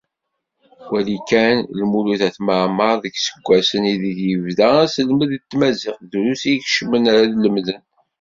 Wali 0.91 1.17
kan 1.29 1.57
Lmulud 1.79 2.21
At 2.27 2.37
Mεemmer 2.45 2.95
deg 3.03 3.13
yiseggasen 3.17 3.83
ideg 3.93 4.19
ibda 4.33 4.69
aselmed 4.83 5.29
n 5.33 5.41
Tmaziɣt, 5.49 6.07
drus 6.11 6.41
i 6.45 6.49
ikeccmen 6.55 7.03
ad 7.15 7.23
lemden. 7.43 7.81